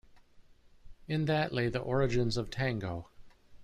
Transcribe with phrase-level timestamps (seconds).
[1.07, 3.07] In that lay the origins of tango.